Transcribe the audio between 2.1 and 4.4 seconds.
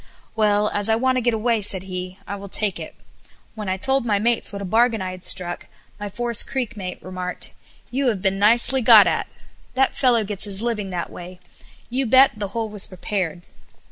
"I will take it." When I told my